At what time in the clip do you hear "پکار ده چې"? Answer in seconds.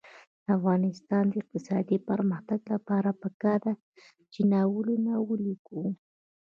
3.21-4.41